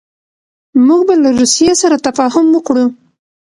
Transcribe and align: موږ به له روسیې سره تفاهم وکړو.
موږ 0.85 1.01
به 1.07 1.13
له 1.23 1.29
روسیې 1.39 1.73
سره 1.81 2.03
تفاهم 2.07 2.45
وکړو. 2.51 2.85